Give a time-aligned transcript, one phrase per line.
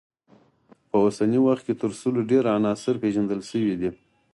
[0.89, 3.91] په اوسني وخت کې تر سلو ډیر عناصر پیژندل شوي دي.